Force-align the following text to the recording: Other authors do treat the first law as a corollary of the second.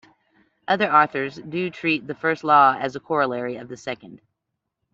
Other 0.67 0.91
authors 0.91 1.35
do 1.35 1.69
treat 1.69 2.07
the 2.07 2.15
first 2.15 2.43
law 2.43 2.75
as 2.75 2.95
a 2.95 2.99
corollary 2.99 3.57
of 3.57 3.67
the 3.67 3.77
second. 3.77 4.19